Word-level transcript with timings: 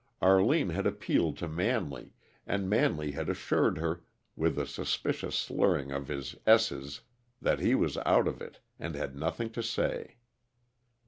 Arline 0.19 0.71
had 0.71 0.87
appealed 0.87 1.37
to 1.37 1.47
Manley, 1.47 2.15
and 2.47 2.67
Manley 2.67 3.11
had 3.11 3.29
assured 3.29 3.77
her, 3.77 4.03
with 4.35 4.57
a 4.57 4.65
suspicious 4.65 5.35
slurring 5.37 5.91
of 5.91 6.07
his 6.07 6.35
esses 6.47 7.01
that 7.39 7.59
he 7.59 7.75
was 7.75 7.97
out 7.99 8.27
of 8.27 8.41
it, 8.41 8.61
and 8.79 8.95
had 8.95 9.15
nothing 9.15 9.51
to 9.51 9.61
say. 9.61 10.15